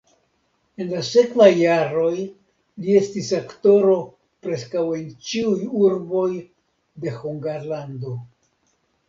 En 0.83 0.87
la 0.91 1.01
sekvaj 1.09 1.49
jaroj 1.57 2.13
li 2.21 2.95
estis 3.01 3.29
aktoro 3.41 3.99
preskaŭ 4.47 4.83
en 5.01 5.05
ĉiuj 5.29 5.69
urboj 5.91 6.27
de 7.07 7.15
Hungarlando. 7.21 8.17